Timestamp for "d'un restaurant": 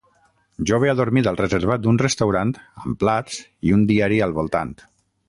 1.83-2.53